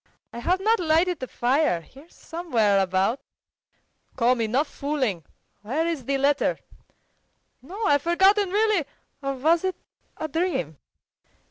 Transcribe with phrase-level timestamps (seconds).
[0.33, 1.81] "I have not lighted the fire.
[1.81, 3.21] Here somewhere about."
[4.15, 5.23] "Come, enough fooling!
[5.61, 6.57] Where is the letter?"
[7.61, 8.85] "No, I've forgotten really.
[9.21, 9.75] Or was it
[10.17, 10.79] a dream?